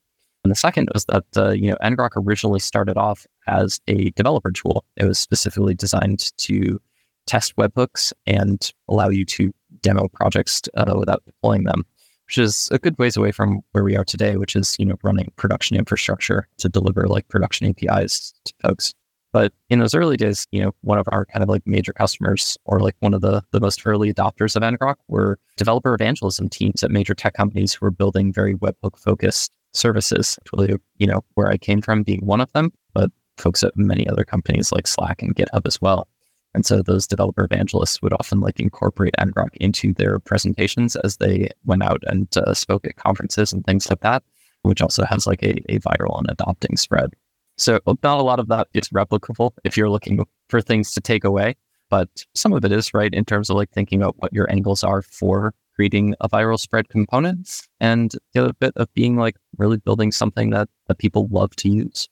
And 0.44 0.52
the 0.52 0.56
second 0.56 0.90
was 0.94 1.06
that 1.06 1.26
uh, 1.36 1.50
you 1.52 1.70
know 1.70 1.78
ngrok 1.84 2.12
originally 2.16 2.60
started 2.60 2.98
off 2.98 3.28
as 3.48 3.82
a 3.88 4.12
developer 4.12 4.52
tool. 4.52 4.86
It 4.96 5.06
was 5.06 5.20
specifically 5.20 5.74
designed 5.74 6.36
to 6.38 6.80
test 7.28 7.56
webhooks 7.58 8.14
and 8.26 8.72
allow 8.88 9.10
you 9.10 9.26
to 9.26 9.54
demo 9.82 10.08
projects 10.08 10.62
uh, 10.76 10.96
without 10.98 11.24
deploying 11.26 11.66
them, 11.66 11.86
which 12.26 12.38
is 12.38 12.70
a 12.72 12.80
good 12.80 12.98
ways 12.98 13.18
away 13.18 13.32
from 13.32 13.62
where 13.74 13.84
we 13.84 13.96
are 13.98 14.06
today, 14.06 14.38
which 14.38 14.56
is 14.56 14.78
you 14.80 14.86
know 14.86 14.96
running 15.04 15.32
production 15.36 15.76
infrastructure 15.76 16.48
to 16.58 16.70
deliver 16.70 17.08
like 17.08 17.28
production 17.28 17.68
APIs 17.68 18.34
to 18.46 18.54
folks. 18.62 18.94
But 19.32 19.54
in 19.70 19.80
those 19.80 19.94
early 19.94 20.18
days, 20.18 20.48
you 20.52 20.62
know, 20.62 20.72
one 20.82 20.98
of 20.98 21.08
our 21.12 21.26
kind 21.26 21.44
of 21.44 21.50
like 21.50 21.62
major 21.66 21.94
customers 21.94 22.58
or 22.66 22.80
like 22.80 22.96
one 23.00 23.14
of 23.14 23.22
the, 23.22 23.44
the 23.52 23.60
most 23.60 23.86
early 23.86 24.12
adopters 24.12 24.56
of 24.56 24.64
ngrok 24.64 24.96
were 25.08 25.38
developer 25.56 25.94
evangelism 25.94 26.50
teams 26.50 26.84
at 26.84 26.90
major 26.90 27.14
tech 27.14 27.36
companies 27.36 27.74
who 27.74 27.86
were 27.86 27.92
building 27.92 28.34
very 28.34 28.56
webhook 28.56 28.98
focused 28.98 29.52
services, 29.74 30.40
really, 30.52 30.76
you 30.98 31.06
know, 31.06 31.24
where 31.36 31.50
I 31.50 31.58
came 31.58 31.82
from 31.82 32.02
being 32.02 32.26
one 32.26 32.42
of 32.42 32.52
them, 32.54 32.72
but 32.94 33.12
folks 33.38 33.64
at 33.64 33.78
many 33.78 34.08
other 34.08 34.24
companies 34.24 34.72
like 34.72 34.88
Slack 34.88 35.22
and 35.22 35.36
GitHub 35.36 35.66
as 35.66 35.80
well. 35.80 36.08
And 36.56 36.66
so 36.66 36.82
those 36.82 37.06
developer 37.06 37.44
evangelists 37.44 38.02
would 38.02 38.14
often 38.14 38.40
like 38.40 38.60
incorporate 38.60 39.14
ngrok 39.20 39.56
into 39.58 39.94
their 39.94 40.18
presentations 40.20 40.96
as 40.96 41.18
they 41.18 41.50
went 41.66 41.84
out 41.84 42.02
and 42.08 42.28
uh, 42.38 42.56
spoke 42.56 42.88
at 42.88 42.96
conferences 42.96 43.54
and 43.54 43.64
things 43.66 43.88
like 43.90 44.02
that, 44.02 44.24
which 44.64 44.82
also 44.82 45.06
has 45.06 45.28
like 45.28 45.44
a, 45.44 45.62
a 45.72 45.80
viral 45.80 46.18
and 46.18 46.30
adopting 46.32 46.76
spread. 46.76 47.14
So 47.60 47.80
uh, 47.86 47.96
not 48.04 48.20
a 48.20 48.24
lot 48.24 48.40
of 48.40 48.48
that 48.48 48.68
is 48.74 48.88
replicable 48.90 49.52
if 49.66 49.76
you're 49.76 49.90
looking 49.90 50.26
for 50.48 50.62
things 50.62 50.92
to 50.92 51.02
take 51.02 51.26
away, 51.26 51.56
but 51.90 52.10
some 52.34 52.54
of 52.54 52.64
it 52.64 52.72
is 52.72 52.94
right 52.94 53.14
in 53.14 53.26
terms 53.26 53.50
of 53.50 53.58
like 53.58 53.70
thinking 53.72 54.02
about 54.02 54.16
what 54.20 54.32
your 54.32 54.50
angles 54.50 54.82
are 54.84 55.02
for 55.02 55.54
creating 55.76 56.16
a 56.22 56.30
viral 56.30 56.58
spread 56.58 56.88
component 56.88 57.68
and 57.80 58.16
the 58.34 58.42
other 58.42 58.54
bit 58.54 58.74
of 58.78 58.94
being 58.94 59.18
like 59.18 59.36
really 59.58 59.78
building 59.78 60.12
something 60.12 60.52
that, 60.52 60.70
that 60.88 60.98
people 61.00 61.28
love 61.32 61.54
to 61.58 61.70
use. 61.70 62.08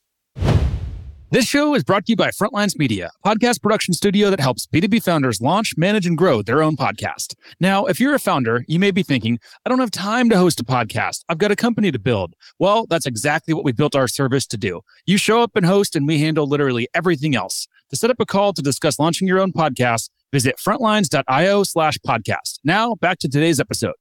This 1.29 1.45
show 1.45 1.75
is 1.75 1.83
brought 1.83 2.05
to 2.05 2.13
you 2.13 2.15
by 2.15 2.29
Frontlines 2.29 2.77
Media, 2.79 3.11
a 3.23 3.29
podcast 3.29 3.61
production 3.61 3.93
studio 3.93 4.29
that 4.29 4.39
helps 4.39 4.65
B2B 4.65 5.03
founders 5.03 5.41
launch, 5.41 5.73
manage, 5.75 6.05
and 6.05 6.17
grow 6.17 6.41
their 6.41 6.63
own 6.63 6.77
podcast. 6.77 7.35
Now, 7.59 7.85
if 7.85 7.99
you're 7.99 8.15
a 8.15 8.19
founder, 8.19 8.63
you 8.67 8.79
may 8.79 8.91
be 8.91 9.03
thinking, 9.03 9.37
I 9.65 9.69
don't 9.69 9.79
have 9.79 9.91
time 9.91 10.29
to 10.29 10.37
host 10.37 10.61
a 10.61 10.63
podcast. 10.63 11.25
I've 11.27 11.37
got 11.37 11.51
a 11.51 11.55
company 11.55 11.91
to 11.91 11.99
build. 11.99 12.33
Well, 12.59 12.85
that's 12.87 13.05
exactly 13.05 13.53
what 13.53 13.65
we 13.65 13.73
built 13.73 13.95
our 13.95 14.07
service 14.07 14.47
to 14.47 14.57
do. 14.57 14.81
You 15.05 15.17
show 15.17 15.41
up 15.41 15.55
and 15.55 15.65
host, 15.65 15.95
and 15.95 16.07
we 16.07 16.19
handle 16.19 16.47
literally 16.47 16.87
everything 16.93 17.35
else. 17.35 17.67
To 17.89 17.97
set 17.97 18.09
up 18.09 18.19
a 18.19 18.25
call 18.25 18.53
to 18.53 18.61
discuss 18.61 18.97
launching 18.97 19.27
your 19.27 19.39
own 19.39 19.51
podcast, 19.51 20.09
Visit 20.33 20.57
frontlines.io 20.57 21.63
slash 21.63 21.97
podcast. 21.99 22.59
Now 22.63 22.95
back 22.95 23.19
to 23.19 23.29
today's 23.29 23.59
episode. 23.59 23.93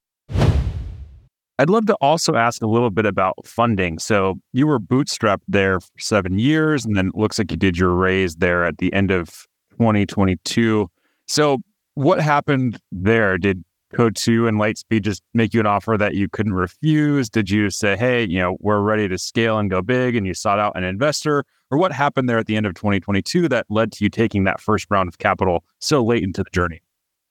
I'd 1.59 1.71
love 1.71 1.87
to 1.87 1.95
also 2.03 2.35
ask 2.35 2.63
a 2.63 2.67
little 2.67 2.91
bit 2.91 3.07
about 3.07 3.35
funding. 3.47 3.99
So 3.99 4.37
you 4.53 4.67
were 4.67 4.79
bootstrapped 4.79 5.43
there 5.49 5.81
for 5.81 5.99
seven 5.99 6.39
years, 6.39 6.85
and 6.85 6.97
then 6.97 7.09
it 7.09 7.15
looks 7.15 7.39
like 7.39 7.51
you 7.51 7.57
did 7.57 7.79
your 7.79 7.93
raise 7.93 8.37
there 8.37 8.65
at 8.65 8.79
the 8.79 8.93
end 8.93 9.11
of 9.11 9.47
2022. 9.71 10.91
So 11.27 11.59
what 11.95 12.21
happened 12.21 12.79
there? 12.93 13.39
Did 13.39 13.65
Coatue 13.95 14.47
and 14.47 14.59
Lightspeed 14.59 15.03
just 15.03 15.23
make 15.33 15.55
you 15.55 15.61
an 15.61 15.67
offer 15.67 15.97
that 15.97 16.15
you 16.15 16.29
couldn't 16.29 16.53
refuse? 16.53 17.31
Did 17.31 17.49
you 17.49 17.71
say, 17.71 17.97
hey, 17.97 18.25
you 18.25 18.39
know, 18.39 18.59
we're 18.61 18.81
ready 18.81 19.09
to 19.09 19.17
scale 19.17 19.59
and 19.59 19.71
go 19.71 19.81
big, 19.81 20.15
and 20.15 20.27
you 20.27 20.35
sought 20.35 20.59
out 20.59 20.77
an 20.77 20.85
investor? 20.85 21.45
Or 21.71 21.79
what 21.79 21.91
happened 21.91 22.29
there 22.29 22.39
at 22.39 22.47
the 22.47 22.57
end 22.57 22.67
of 22.67 22.75
2022 22.75 23.49
that 23.49 23.67
led 23.71 23.93
to 23.93 24.05
you 24.05 24.11
taking 24.11 24.45
that 24.45 24.61
first 24.61 24.87
round 24.91 25.09
of 25.09 25.19
capital 25.19 25.65
so 25.81 26.05
late 26.05 26.23
into 26.23 26.45
the 26.45 26.51
journey? 26.51 26.83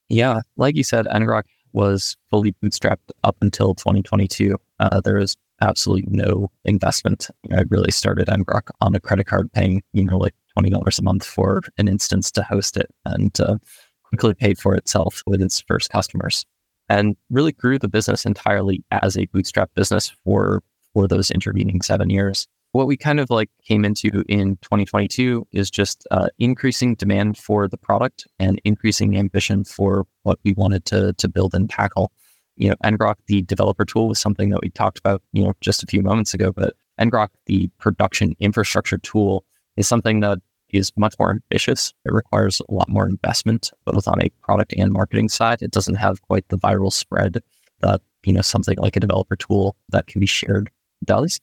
Yeah, 0.08 0.40
like 0.56 0.76
you 0.76 0.84
said, 0.84 1.06
ngrok 1.06 1.44
was 1.76 2.16
fully 2.30 2.54
bootstrapped 2.64 3.10
up 3.22 3.36
until 3.42 3.74
2022. 3.74 4.56
Uh, 4.80 5.00
there 5.02 5.18
was 5.18 5.36
absolutely 5.60 6.06
no 6.08 6.50
investment. 6.64 7.28
I 7.52 7.64
really 7.68 7.92
started 7.92 8.28
ngrok 8.28 8.70
on 8.80 8.94
a 8.94 9.00
credit 9.00 9.26
card, 9.26 9.52
paying 9.52 9.82
you 9.92 10.04
know 10.04 10.18
like 10.18 10.34
twenty 10.54 10.70
dollars 10.70 10.98
a 10.98 11.02
month 11.02 11.24
for 11.24 11.62
an 11.78 11.86
instance 11.86 12.30
to 12.32 12.42
host 12.42 12.76
it, 12.76 12.90
and 13.04 13.38
uh, 13.40 13.58
quickly 14.04 14.34
paid 14.34 14.58
for 14.58 14.74
itself 14.74 15.22
with 15.26 15.40
its 15.40 15.60
first 15.68 15.90
customers, 15.90 16.44
and 16.88 17.16
really 17.30 17.52
grew 17.52 17.78
the 17.78 17.88
business 17.88 18.24
entirely 18.24 18.82
as 18.90 19.16
a 19.16 19.26
bootstrap 19.26 19.70
business 19.74 20.12
for 20.24 20.62
for 20.94 21.06
those 21.06 21.30
intervening 21.30 21.82
seven 21.82 22.08
years 22.10 22.48
what 22.76 22.86
we 22.86 22.96
kind 22.96 23.18
of 23.18 23.30
like 23.30 23.48
came 23.64 23.86
into 23.86 24.22
in 24.28 24.56
2022 24.56 25.46
is 25.52 25.70
just 25.70 26.06
uh, 26.10 26.28
increasing 26.38 26.94
demand 26.94 27.38
for 27.38 27.68
the 27.68 27.78
product 27.78 28.26
and 28.38 28.60
increasing 28.64 29.16
ambition 29.16 29.64
for 29.64 30.06
what 30.24 30.38
we 30.44 30.52
wanted 30.52 30.84
to 30.84 31.14
to 31.14 31.26
build 31.26 31.54
and 31.54 31.70
tackle. 31.70 32.12
You 32.56 32.68
know, 32.68 32.76
ngrok, 32.84 33.14
the 33.28 33.40
developer 33.42 33.86
tool, 33.86 34.08
was 34.08 34.20
something 34.20 34.50
that 34.50 34.60
we 34.62 34.68
talked 34.68 34.98
about, 34.98 35.22
you 35.32 35.42
know, 35.42 35.54
just 35.62 35.82
a 35.82 35.86
few 35.86 36.02
moments 36.02 36.34
ago. 36.34 36.52
But 36.52 36.74
ngrok, 37.00 37.28
the 37.46 37.70
production 37.78 38.34
infrastructure 38.40 38.98
tool, 38.98 39.46
is 39.78 39.88
something 39.88 40.20
that 40.20 40.38
is 40.68 40.92
much 40.96 41.14
more 41.18 41.30
ambitious. 41.30 41.94
It 42.04 42.12
requires 42.12 42.60
a 42.68 42.74
lot 42.74 42.90
more 42.90 43.08
investment, 43.08 43.70
both 43.86 44.06
on 44.06 44.22
a 44.22 44.28
product 44.42 44.74
and 44.76 44.92
marketing 44.92 45.30
side. 45.30 45.62
It 45.62 45.70
doesn't 45.70 45.94
have 45.94 46.20
quite 46.22 46.46
the 46.48 46.58
viral 46.58 46.92
spread 46.92 47.38
that 47.80 48.02
you 48.26 48.34
know 48.34 48.42
something 48.42 48.76
like 48.76 48.96
a 48.96 49.00
developer 49.00 49.36
tool 49.36 49.76
that 49.88 50.08
can 50.08 50.20
be 50.20 50.26
shared 50.26 50.70
does. 51.04 51.40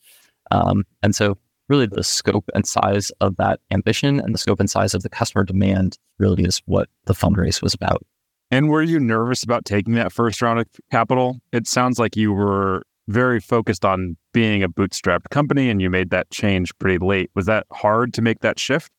Um, 0.51 0.83
and 1.01 1.15
so, 1.15 1.37
really, 1.69 1.87
the 1.87 2.03
scope 2.03 2.49
and 2.53 2.65
size 2.65 3.11
of 3.21 3.35
that 3.37 3.59
ambition 3.71 4.19
and 4.19 4.33
the 4.33 4.37
scope 4.37 4.59
and 4.59 4.69
size 4.69 4.93
of 4.93 5.03
the 5.03 5.09
customer 5.09 5.43
demand 5.43 5.97
really 6.19 6.43
is 6.43 6.61
what 6.65 6.89
the 7.05 7.13
fundraise 7.13 7.61
was 7.61 7.73
about. 7.73 8.05
And 8.51 8.69
were 8.69 8.83
you 8.83 8.99
nervous 8.99 9.43
about 9.43 9.65
taking 9.65 9.95
that 9.95 10.11
first 10.11 10.41
round 10.41 10.59
of 10.59 10.67
capital? 10.91 11.39
It 11.51 11.67
sounds 11.67 11.97
like 11.97 12.15
you 12.15 12.31
were 12.31 12.83
very 13.07 13.39
focused 13.39 13.83
on 13.83 14.15
being 14.31 14.63
a 14.63 14.69
bootstrapped 14.69 15.29
company 15.31 15.69
and 15.69 15.81
you 15.81 15.89
made 15.89 16.09
that 16.11 16.29
change 16.29 16.71
pretty 16.79 17.03
late. 17.03 17.29
Was 17.35 17.47
that 17.47 17.65
hard 17.71 18.13
to 18.13 18.21
make 18.21 18.39
that 18.39 18.59
shift? 18.59 18.91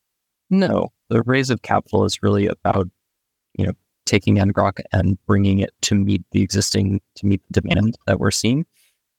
No. 0.49 0.89
The 1.09 1.23
raise 1.23 1.49
of 1.49 1.61
capital 1.61 2.05
is 2.05 2.21
really 2.21 2.47
about, 2.47 2.87
you 3.57 3.65
know, 3.65 3.73
taking 4.05 4.35
ngrok 4.35 4.81
and 4.91 5.17
bringing 5.25 5.59
it 5.59 5.73
to 5.81 5.95
meet 5.95 6.23
the 6.31 6.41
existing 6.41 7.01
to 7.15 7.25
meet 7.25 7.41
the 7.49 7.61
demand 7.61 7.95
that 8.05 8.19
we're 8.19 8.31
seeing. 8.31 8.65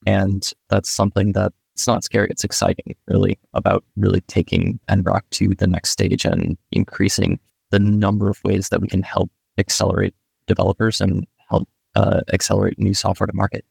And 0.07 0.49
that's 0.69 0.91
something 0.91 1.33
that 1.33 1.53
it's 1.77 1.87
not 1.87 2.03
scary. 2.03 2.27
It's 2.31 2.43
exciting, 2.43 2.97
really, 3.07 3.39
about 3.53 3.85
really 3.97 4.23
taking 4.23 4.81
ngrok 4.89 5.21
to 5.33 5.55
the 5.55 5.67
next 5.67 5.91
stage 5.91 6.25
and 6.25 6.57
increasing 6.73 7.39
the 7.71 7.79
number 7.79 8.31
of 8.31 8.43
ways 8.45 8.71
that 8.71 8.81
we 8.81 8.89
can 8.89 9.03
help 9.03 9.31
accelerate 9.59 10.15
developers 10.47 11.03
and 11.03 11.27
help 11.51 11.69
uh, 11.95 12.23
accelerate 12.33 12.79
new 12.79 12.95
software 12.95 13.27
to 13.27 13.35
market. 13.35 13.63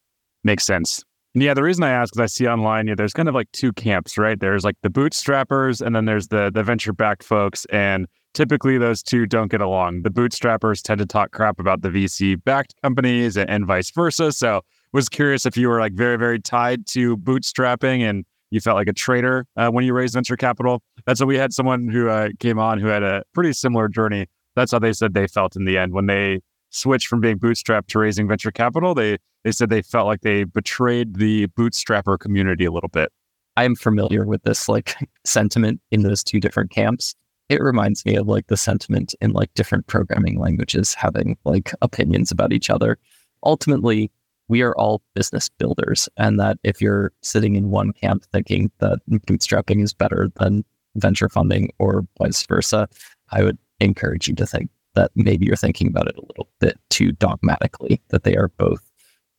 Makes 0.43 0.65
sense. 0.65 1.03
Yeah, 1.33 1.55
the 1.55 1.63
reason 1.63 1.83
I 1.83 1.89
ask 1.89 2.15
is 2.15 2.19
I 2.19 2.27
see 2.27 2.47
online, 2.47 2.87
yeah, 2.87 2.93
there's 2.95 3.11
kind 3.11 3.27
of 3.27 3.33
like 3.33 3.51
two 3.53 3.73
camps, 3.73 4.19
right? 4.19 4.39
There's 4.39 4.63
like 4.63 4.75
the 4.83 4.89
bootstrappers, 4.89 5.83
and 5.83 5.95
then 5.95 6.05
there's 6.05 6.27
the 6.27 6.51
the 6.53 6.61
venture 6.61 6.93
backed 6.93 7.23
folks, 7.23 7.65
and 7.71 8.05
typically 8.35 8.77
those 8.77 9.01
two 9.01 9.25
don't 9.25 9.49
get 9.49 9.61
along. 9.61 10.03
The 10.03 10.11
bootstrappers 10.11 10.83
tend 10.83 10.99
to 10.99 11.07
talk 11.07 11.31
crap 11.31 11.59
about 11.59 11.81
the 11.81 11.89
VC 11.89 12.41
backed 12.43 12.75
companies, 12.83 13.35
and, 13.35 13.49
and 13.49 13.65
vice 13.65 13.89
versa. 13.89 14.31
So 14.31 14.61
was 14.95 15.09
curious 15.09 15.45
if 15.45 15.57
you 15.57 15.67
were 15.67 15.81
like 15.81 15.91
very, 15.91 16.17
very 16.17 16.39
tied 16.39 16.87
to 16.87 17.17
bootstrapping 17.17 17.99
and 17.99 18.23
you 18.49 18.61
felt 18.61 18.77
like 18.77 18.87
a 18.87 18.93
traitor 18.93 19.45
uh, 19.57 19.69
when 19.69 19.83
you 19.83 19.93
raised 19.93 20.13
venture 20.13 20.37
capital. 20.37 20.81
That's 21.05 21.19
what 21.19 21.27
we 21.27 21.37
had 21.37 21.51
someone 21.51 21.89
who 21.89 22.07
uh, 22.07 22.29
came 22.39 22.57
on 22.57 22.79
who 22.79 22.87
had 22.87 23.03
a 23.03 23.23
pretty 23.33 23.51
similar 23.51 23.89
journey. 23.89 24.27
That's 24.55 24.71
how 24.71 24.79
they 24.79 24.93
said 24.93 25.13
they 25.13 25.27
felt 25.27 25.57
in 25.57 25.65
the 25.65 25.77
end 25.77 25.91
when 25.91 26.05
they 26.05 26.39
switched 26.69 27.07
from 27.07 27.19
being 27.19 27.37
bootstrapped 27.37 27.87
to 27.87 27.99
raising 27.99 28.25
venture 28.25 28.51
capital. 28.51 28.95
They 28.95 29.17
they 29.43 29.51
said 29.51 29.69
they 29.69 29.81
felt 29.81 30.07
like 30.07 30.21
they 30.21 30.45
betrayed 30.45 31.17
the 31.17 31.47
bootstrapper 31.47 32.17
community 32.17 32.63
a 32.63 32.71
little 32.71 32.89
bit. 32.89 33.11
I'm 33.57 33.75
familiar 33.75 34.25
with 34.25 34.43
this 34.43 34.69
like 34.69 34.95
sentiment 35.25 35.81
in 35.91 36.03
those 36.03 36.23
two 36.23 36.39
different 36.39 36.71
camps. 36.71 37.15
It 37.49 37.61
reminds 37.61 38.05
me 38.05 38.15
of 38.15 38.27
like 38.27 38.47
the 38.47 38.55
sentiment 38.55 39.13
in 39.19 39.33
like 39.33 39.53
different 39.55 39.87
programming 39.87 40.39
languages 40.39 40.93
having 40.93 41.37
like 41.43 41.73
opinions 41.81 42.31
about 42.31 42.53
each 42.53 42.69
other. 42.69 42.97
Ultimately, 43.43 44.09
we 44.47 44.61
are 44.61 44.75
all 44.75 45.01
business 45.13 45.49
builders, 45.49 46.07
and 46.17 46.39
that 46.39 46.57
if 46.63 46.81
you're 46.81 47.11
sitting 47.21 47.55
in 47.55 47.69
one 47.69 47.93
camp 47.93 48.25
thinking 48.31 48.71
that 48.79 48.99
bootstrapping 49.09 49.83
is 49.83 49.93
better 49.93 50.29
than 50.35 50.63
venture 50.95 51.29
funding 51.29 51.71
or 51.79 52.05
vice 52.19 52.45
versa, 52.45 52.87
I 53.31 53.43
would 53.43 53.57
encourage 53.79 54.27
you 54.27 54.35
to 54.35 54.45
think 54.45 54.69
that 54.95 55.11
maybe 55.15 55.45
you're 55.45 55.55
thinking 55.55 55.87
about 55.87 56.07
it 56.07 56.17
a 56.17 56.21
little 56.21 56.49
bit 56.59 56.79
too 56.89 57.11
dogmatically, 57.11 58.01
that 58.09 58.23
they 58.23 58.35
are 58.35 58.49
both 58.57 58.91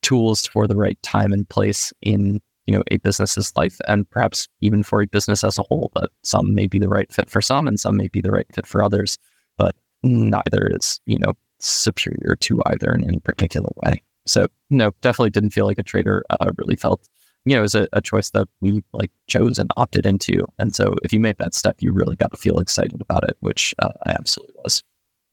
tools 0.02 0.46
for 0.46 0.66
the 0.66 0.76
right 0.76 1.00
time 1.02 1.32
and 1.32 1.48
place 1.48 1.92
in 2.02 2.40
you 2.66 2.74
know 2.76 2.82
a 2.90 2.98
business's 2.98 3.52
life 3.56 3.78
and 3.88 4.08
perhaps 4.10 4.48
even 4.60 4.82
for 4.82 5.00
a 5.00 5.06
business 5.06 5.42
as 5.42 5.58
a 5.58 5.62
whole 5.62 5.90
but 5.94 6.10
some 6.22 6.54
may 6.54 6.66
be 6.66 6.78
the 6.78 6.88
right 6.88 7.12
fit 7.12 7.30
for 7.30 7.40
some 7.40 7.66
and 7.66 7.80
some 7.80 7.96
may 7.96 8.08
be 8.08 8.20
the 8.20 8.30
right 8.30 8.46
fit 8.52 8.66
for 8.66 8.82
others 8.82 9.18
but 9.56 9.74
neither 10.02 10.68
is 10.72 11.00
you 11.06 11.18
know 11.18 11.32
superior 11.60 12.36
to 12.38 12.60
either 12.66 12.92
in 12.92 13.04
any 13.04 13.18
particular 13.20 13.70
way 13.84 14.02
so 14.26 14.48
no, 14.70 14.92
definitely 15.00 15.30
didn't 15.30 15.50
feel 15.50 15.66
like 15.66 15.78
a 15.78 15.82
traitor. 15.82 16.24
Uh, 16.30 16.50
really 16.58 16.76
felt, 16.76 17.08
you 17.44 17.54
know, 17.54 17.60
it 17.60 17.62
was 17.62 17.74
a, 17.74 17.88
a, 17.92 18.00
choice 18.00 18.30
that 18.30 18.48
we 18.60 18.82
like 18.92 19.10
chose 19.26 19.58
and 19.58 19.70
opted 19.76 20.06
into. 20.06 20.46
And 20.58 20.74
so 20.74 20.94
if 21.02 21.12
you 21.12 21.20
made 21.20 21.38
that 21.38 21.54
step, 21.54 21.76
you 21.80 21.92
really 21.92 22.16
got 22.16 22.32
to 22.32 22.36
feel 22.36 22.58
excited 22.58 23.00
about 23.00 23.28
it, 23.28 23.36
which 23.40 23.74
uh, 23.78 23.90
I 24.04 24.10
absolutely 24.10 24.54
was. 24.62 24.82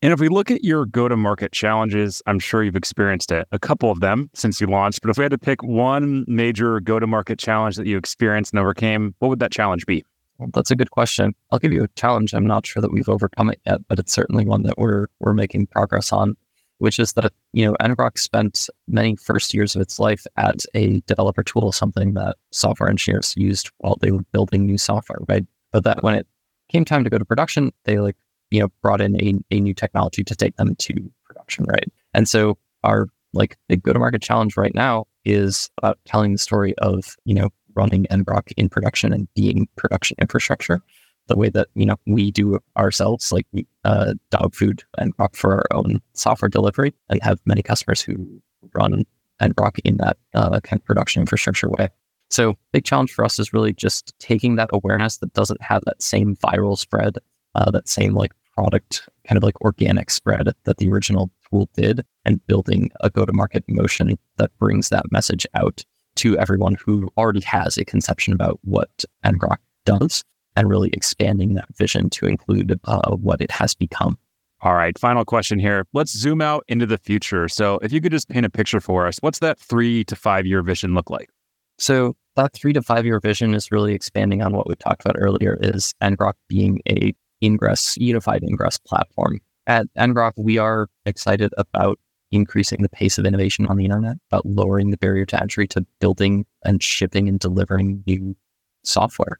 And 0.04 0.12
if 0.12 0.20
we 0.20 0.28
look 0.28 0.52
at 0.52 0.66
your 0.66 0.86
go 0.86 1.08
to 1.08 1.16
market 1.16 1.54
challenges, 1.54 2.22
I'm 2.26 2.38
sure 2.38 2.62
you've 2.62 2.76
experienced 2.76 3.32
it, 3.32 3.48
a 3.54 3.60
couple 3.60 3.90
of 3.90 4.02
them 4.02 4.30
since 4.34 4.60
you 4.60 4.68
launched. 4.68 5.02
But 5.02 5.10
if 5.10 5.18
we 5.18 5.24
had 5.24 5.32
to 5.32 5.38
pick 5.38 5.64
one 5.64 6.26
major 6.28 6.82
go 6.82 7.00
to 7.00 7.08
market 7.08 7.40
challenge 7.40 7.78
that 7.78 7.88
you 7.88 7.98
experienced 7.98 8.52
and 8.52 8.60
overcame, 8.60 9.16
what 9.20 9.30
would 9.30 9.40
that 9.40 9.54
challenge 9.54 9.86
be? 9.86 10.04
Well, 10.40 10.50
that's 10.54 10.72
a 10.72 10.76
good 10.76 10.92
question. 10.92 11.34
I'll 11.52 11.60
give 11.60 11.72
you 11.72 11.86
a 11.86 11.88
challenge. 11.96 12.34
I'm 12.34 12.46
not 12.46 12.66
sure 12.66 12.82
that 12.82 12.92
we've 12.92 13.08
overcome 13.08 13.50
it 13.50 13.62
yet, 13.66 13.80
but 13.88 13.98
it's 13.98 14.12
certainly 14.12 14.46
one 14.46 14.64
that 14.64 14.78
we're 14.78 15.08
we're 15.22 15.34
making 15.34 15.68
progress 15.68 16.12
on 16.12 16.36
which 16.84 17.00
is 17.00 17.14
that, 17.14 17.32
you 17.54 17.66
know, 17.66 17.74
ngrok 17.80 18.18
spent 18.18 18.70
many 18.90 19.16
first 19.16 19.54
years 19.54 19.74
of 19.74 19.82
its 19.82 20.00
life 20.00 20.28
as 20.36 20.68
a 20.74 21.00
developer 21.08 21.42
tool, 21.42 21.72
something 21.72 22.14
that 22.14 22.36
software 22.52 22.90
engineers 22.90 23.34
used 23.38 23.72
while 23.78 23.96
they 24.02 24.12
were 24.12 24.26
building 24.34 24.66
new 24.66 24.78
software, 24.78 25.20
right? 25.30 25.46
But 25.72 25.86
that 25.86 26.04
when 26.04 26.16
it 26.16 26.28
came 26.68 26.84
time 26.84 27.06
to 27.06 27.10
go 27.10 27.18
to 27.18 27.24
production, 27.24 27.72
they 27.86 28.00
like, 28.00 28.18
you 28.52 28.60
know, 28.60 28.68
brought 28.82 29.00
in 29.00 29.16
a, 29.16 29.34
a 29.50 29.62
new 29.62 29.74
technology 29.74 30.26
to 30.26 30.36
take 30.36 30.58
them 30.58 30.76
to 30.76 31.10
production, 31.24 31.64
right? 31.70 31.90
And 32.14 32.28
so 32.28 32.58
our 32.84 33.08
like 33.32 33.56
big 33.70 33.82
go-to-market 33.82 34.22
challenge 34.22 34.58
right 34.58 34.76
now 34.76 35.06
is 35.24 35.70
about 35.78 36.00
telling 36.04 36.34
the 36.34 36.38
story 36.38 36.78
of, 36.80 37.16
you 37.24 37.34
know, 37.34 37.50
running 37.76 38.08
ngrok 38.12 38.52
in 38.58 38.68
production 38.68 39.14
and 39.14 39.34
being 39.36 39.70
production 39.78 40.18
infrastructure 40.20 40.82
the 41.28 41.36
way 41.36 41.50
that 41.50 41.68
you 41.76 41.86
know 41.86 41.96
we 42.06 42.32
do 42.32 42.60
ourselves, 42.78 43.32
like 43.32 43.48
uh, 43.84 44.14
dog 44.30 44.54
food 44.54 44.84
ngrok 45.00 45.36
for 45.36 45.56
our 45.56 45.66
own 45.72 46.02
software 46.14 46.50
delivery, 46.50 46.94
and 47.10 47.22
have 47.24 47.40
many 47.46 47.62
customers 47.62 48.02
who 48.02 48.42
run 48.74 49.06
ngrok 49.42 49.80
in 49.84 49.98
that 49.98 50.18
uh, 50.34 50.60
kind 50.62 50.80
of 50.80 50.86
production 50.86 51.22
infrastructure 51.22 51.70
way. 51.70 51.90
So, 52.30 52.56
big 52.72 52.84
challenge 52.84 53.14
for 53.14 53.24
us 53.24 53.40
is 53.40 53.54
really 53.54 53.74
just 53.74 54.14
taking 54.20 54.56
that 54.56 54.70
awareness 54.74 55.18
that 55.18 55.34
doesn't 55.34 55.62
have 55.62 55.84
that 55.86 56.02
same 56.02 56.36
viral 56.38 56.78
spread, 56.78 57.18
uh, 57.56 57.72
that 57.72 57.88
same 57.88 58.14
like 58.14 58.32
product 58.56 59.08
kind 59.28 59.38
of 59.38 59.44
like 59.44 59.60
organic 59.62 60.12
spread 60.12 60.48
that 60.64 60.78
the 60.78 60.92
original 60.92 61.32
tool 61.50 61.70
did, 61.76 62.06
and 62.26 62.46
building 62.48 62.92
a 63.02 63.10
go-to-market 63.10 63.64
motion 63.68 64.18
that 64.38 64.58
brings 64.60 64.90
that 64.90 65.12
message 65.12 65.48
out 65.54 65.84
to 66.16 66.38
everyone 66.38 66.76
who 66.76 67.10
already 67.18 67.42
has 67.42 67.78
a 67.78 67.86
conception 67.86 68.34
about 68.34 68.60
what 68.64 69.04
ngrok 69.26 69.58
does 69.86 70.24
and 70.56 70.70
really 70.70 70.90
expanding 70.94 71.54
that 71.56 71.68
vision 71.76 72.10
to 72.12 72.26
include 72.26 72.80
uh, 72.86 73.12
what 73.12 73.42
it 73.42 73.52
has 73.52 73.74
become. 73.74 74.18
All 74.62 74.76
right, 74.76 74.98
final 74.98 75.26
question 75.26 75.60
here. 75.60 75.86
Let's 75.94 76.12
zoom 76.12 76.42
out 76.42 76.64
into 76.70 76.86
the 76.86 76.98
future. 76.98 77.50
So, 77.50 77.80
if 77.82 77.92
you 77.92 78.00
could 78.00 78.14
just 78.14 78.30
paint 78.30 78.46
a 78.46 78.50
picture 78.50 78.80
for 78.80 79.06
us, 79.06 79.18
what's 79.20 79.40
that 79.40 79.60
three 79.60 80.06
to 80.06 80.16
five 80.16 80.46
year 80.46 80.62
vision 80.62 80.94
look 80.94 81.10
like? 81.10 81.30
So, 81.78 82.16
that 82.38 82.54
three 82.54 82.72
to 82.74 82.82
five 82.82 83.06
year 83.06 83.20
vision 83.20 83.54
is 83.54 83.72
really 83.72 83.94
expanding 83.94 84.42
on 84.42 84.54
what 84.54 84.68
we 84.68 84.76
talked 84.76 85.04
about 85.04 85.18
earlier 85.20 85.58
is 85.62 85.94
ngrok 86.02 86.34
being 86.48 86.82
a 86.90 87.14
ingress, 87.44 87.98
unified 87.98 88.44
ingress 88.44 88.78
platform 88.78 89.40
At 89.68 89.88
ngrok, 89.98 90.34
we 90.38 90.58
are 90.58 90.88
excited 91.06 91.54
about 91.58 92.00
increasing 92.32 92.82
the 92.82 92.90
pace 92.90 93.18
of 93.18 93.26
innovation 93.26 93.68
on 93.68 93.78
the 93.78 93.86
internet, 93.86 94.18
about 94.32 94.46
lowering 94.46 94.90
the 94.90 94.98
barrier 94.98 95.26
to 95.26 95.42
entry 95.42 95.68
to 95.68 95.86
building 96.00 96.46
and 96.64 96.82
shipping 96.82 97.28
and 97.28 97.40
delivering 97.40 98.04
new 98.08 98.36
software. 98.84 99.40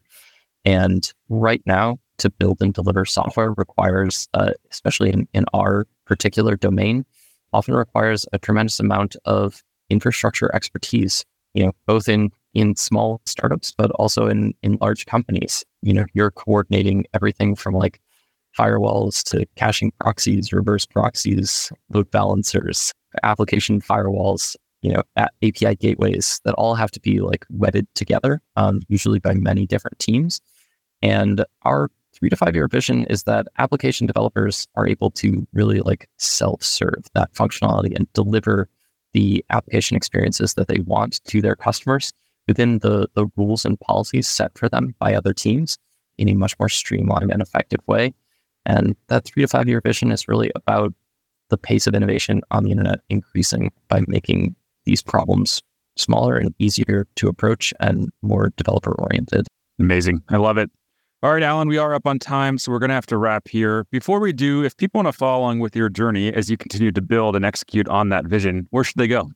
And 0.64 1.12
right 1.28 1.62
now, 1.66 1.98
to 2.18 2.30
build 2.30 2.62
and 2.62 2.72
deliver 2.72 3.04
software 3.04 3.52
requires, 3.52 4.28
uh, 4.34 4.52
especially 4.70 5.10
in, 5.10 5.28
in 5.34 5.44
our 5.52 5.86
particular 6.06 6.56
domain, 6.56 7.04
often 7.52 7.74
requires 7.74 8.26
a 8.32 8.38
tremendous 8.38 8.80
amount 8.80 9.16
of 9.24 9.62
infrastructure 9.90 10.54
expertise, 10.54 11.24
you 11.54 11.64
know, 11.64 11.72
both 11.86 12.08
in 12.08 12.30
in 12.54 12.76
small 12.76 13.20
startups, 13.26 13.74
but 13.76 13.90
also 13.92 14.28
in 14.28 14.54
in 14.62 14.78
large 14.80 15.06
companies. 15.06 15.64
You 15.82 15.94
know, 15.94 16.06
you're 16.14 16.30
coordinating 16.30 17.04
everything 17.14 17.56
from 17.56 17.74
like 17.74 18.00
firewalls 18.58 19.22
to 19.24 19.46
caching 19.56 19.92
proxies, 20.00 20.52
reverse 20.52 20.86
proxies, 20.86 21.72
load 21.92 22.10
balancers, 22.10 22.92
application 23.22 23.80
firewalls, 23.80 24.56
you 24.82 24.92
know, 24.92 25.02
API 25.16 25.74
gateways 25.76 26.40
that 26.44 26.54
all 26.54 26.74
have 26.74 26.90
to 26.92 27.00
be 27.00 27.20
like 27.20 27.44
wedded 27.50 27.86
together, 27.94 28.40
um, 28.56 28.80
usually 28.88 29.18
by 29.18 29.34
many 29.34 29.66
different 29.66 29.98
teams. 29.98 30.40
And 31.04 31.44
our 31.62 31.90
three 32.14 32.30
to 32.30 32.36
five 32.36 32.54
year 32.54 32.66
vision 32.66 33.04
is 33.04 33.24
that 33.24 33.46
application 33.58 34.06
developers 34.06 34.66
are 34.74 34.88
able 34.88 35.10
to 35.10 35.46
really 35.52 35.80
like 35.80 36.08
self 36.16 36.62
serve 36.62 37.04
that 37.14 37.32
functionality 37.34 37.94
and 37.94 38.10
deliver 38.14 38.68
the 39.12 39.44
application 39.50 39.96
experiences 39.96 40.54
that 40.54 40.66
they 40.66 40.78
want 40.80 41.22
to 41.24 41.42
their 41.42 41.56
customers 41.56 42.12
within 42.48 42.78
the, 42.78 43.06
the 43.14 43.26
rules 43.36 43.66
and 43.66 43.78
policies 43.80 44.26
set 44.26 44.56
for 44.56 44.68
them 44.68 44.94
by 44.98 45.14
other 45.14 45.34
teams 45.34 45.78
in 46.16 46.28
a 46.28 46.34
much 46.34 46.58
more 46.58 46.70
streamlined 46.70 47.30
and 47.30 47.42
effective 47.42 47.80
way. 47.86 48.14
And 48.64 48.96
that 49.08 49.26
three 49.26 49.42
to 49.42 49.48
five 49.48 49.68
year 49.68 49.82
vision 49.82 50.10
is 50.10 50.26
really 50.26 50.50
about 50.54 50.94
the 51.50 51.58
pace 51.58 51.86
of 51.86 51.94
innovation 51.94 52.40
on 52.50 52.64
the 52.64 52.70
internet 52.70 53.00
increasing 53.10 53.70
by 53.88 54.02
making 54.08 54.56
these 54.86 55.02
problems 55.02 55.62
smaller 55.96 56.36
and 56.38 56.54
easier 56.58 57.06
to 57.16 57.28
approach 57.28 57.74
and 57.78 58.10
more 58.22 58.54
developer 58.56 58.92
oriented. 58.92 59.46
Amazing. 59.78 60.22
I 60.30 60.38
love 60.38 60.56
it. 60.56 60.70
All 61.24 61.32
right, 61.32 61.42
Alan, 61.42 61.68
we 61.68 61.78
are 61.78 61.94
up 61.94 62.06
on 62.06 62.18
time, 62.18 62.58
so 62.58 62.70
we're 62.70 62.78
going 62.78 62.90
to 62.90 62.94
have 62.94 63.06
to 63.06 63.16
wrap 63.16 63.48
here. 63.48 63.86
Before 63.90 64.20
we 64.20 64.30
do, 64.34 64.62
if 64.62 64.76
people 64.76 64.98
want 64.98 65.08
to 65.08 65.12
follow 65.18 65.40
along 65.40 65.60
with 65.60 65.74
your 65.74 65.88
journey 65.88 66.30
as 66.30 66.50
you 66.50 66.58
continue 66.58 66.92
to 66.92 67.00
build 67.00 67.34
and 67.34 67.46
execute 67.46 67.88
on 67.88 68.10
that 68.10 68.26
vision, 68.26 68.66
where 68.72 68.84
should 68.84 68.98
they 68.98 69.08
go? 69.08 69.30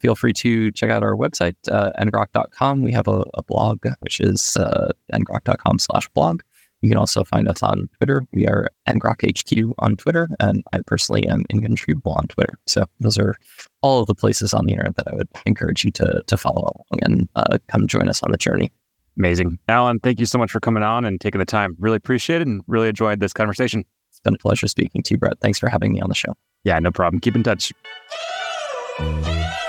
Feel 0.00 0.14
free 0.14 0.34
to 0.34 0.70
check 0.72 0.90
out 0.90 1.02
our 1.02 1.16
website, 1.16 1.54
uh, 1.70 1.92
ngrok.com. 1.98 2.82
We 2.82 2.92
have 2.92 3.08
a, 3.08 3.24
a 3.32 3.42
blog, 3.42 3.86
which 4.00 4.20
is 4.20 4.54
uh, 4.58 4.92
ngrok.com 5.14 5.78
slash 5.78 6.10
blog. 6.10 6.42
You 6.82 6.90
can 6.90 6.98
also 6.98 7.24
find 7.24 7.48
us 7.48 7.62
on 7.62 7.88
Twitter. 7.96 8.26
We 8.34 8.46
are 8.46 8.68
ngrokhq 8.86 9.72
on 9.78 9.96
Twitter, 9.96 10.28
and 10.40 10.62
I 10.74 10.80
personally 10.86 11.26
am 11.26 11.44
inconshreveable 11.50 12.18
on 12.18 12.26
Twitter. 12.26 12.58
So 12.66 12.84
those 13.00 13.16
are 13.16 13.34
all 13.80 14.00
of 14.00 14.08
the 14.08 14.14
places 14.14 14.52
on 14.52 14.66
the 14.66 14.72
internet 14.72 14.96
that 14.96 15.08
I 15.08 15.14
would 15.14 15.28
encourage 15.46 15.86
you 15.86 15.90
to 15.92 16.22
to 16.26 16.36
follow 16.36 16.60
along 16.60 17.00
and 17.00 17.28
uh, 17.34 17.56
come 17.68 17.86
join 17.86 18.10
us 18.10 18.22
on 18.22 18.30
the 18.30 18.36
journey. 18.36 18.70
Amazing. 19.18 19.58
Alan, 19.68 20.00
thank 20.00 20.20
you 20.20 20.26
so 20.26 20.38
much 20.38 20.50
for 20.50 20.60
coming 20.60 20.82
on 20.82 21.04
and 21.04 21.20
taking 21.20 21.38
the 21.38 21.44
time. 21.44 21.76
Really 21.78 21.96
appreciate 21.96 22.40
it 22.40 22.46
and 22.46 22.62
really 22.66 22.88
enjoyed 22.88 23.20
this 23.20 23.32
conversation. 23.32 23.84
It's 24.10 24.20
been 24.20 24.34
a 24.34 24.38
pleasure 24.38 24.68
speaking 24.68 25.02
to 25.02 25.14
you, 25.14 25.18
Brett. 25.18 25.38
Thanks 25.40 25.58
for 25.58 25.68
having 25.68 25.92
me 25.92 26.00
on 26.00 26.08
the 26.08 26.14
show. 26.14 26.34
Yeah, 26.64 26.78
no 26.78 26.90
problem. 26.90 27.20
Keep 27.20 27.36
in 27.36 27.42
touch. 27.42 27.72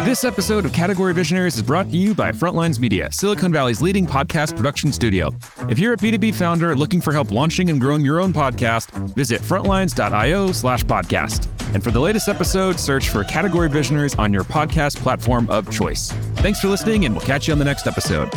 This 0.03 0.23
episode 0.23 0.65
of 0.65 0.73
Category 0.73 1.13
Visionaries 1.13 1.57
is 1.57 1.61
brought 1.61 1.91
to 1.91 1.95
you 1.95 2.15
by 2.15 2.31
Frontlines 2.31 2.79
Media, 2.79 3.11
Silicon 3.11 3.53
Valley's 3.53 3.83
leading 3.83 4.07
podcast 4.07 4.55
production 4.55 4.91
studio. 4.91 5.29
If 5.69 5.77
you're 5.77 5.93
a 5.93 5.97
B2B 5.97 6.33
founder 6.33 6.75
looking 6.75 7.01
for 7.01 7.13
help 7.13 7.29
launching 7.31 7.69
and 7.69 7.79
growing 7.79 8.01
your 8.03 8.19
own 8.19 8.33
podcast, 8.33 8.89
visit 9.13 9.41
frontlines.io 9.41 10.53
slash 10.53 10.83
podcast. 10.85 11.47
And 11.75 11.83
for 11.83 11.91
the 11.91 11.99
latest 11.99 12.27
episode, 12.29 12.79
search 12.79 13.09
for 13.09 13.23
Category 13.23 13.69
Visionaries 13.69 14.15
on 14.15 14.33
your 14.33 14.43
podcast 14.43 14.97
platform 14.97 15.47
of 15.51 15.71
choice. 15.71 16.11
Thanks 16.37 16.59
for 16.59 16.67
listening, 16.67 17.05
and 17.05 17.15
we'll 17.15 17.25
catch 17.25 17.47
you 17.47 17.53
on 17.53 17.59
the 17.59 17.65
next 17.65 17.85
episode. 17.85 18.31